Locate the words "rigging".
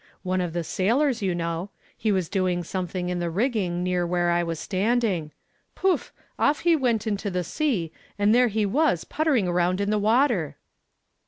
3.29-3.83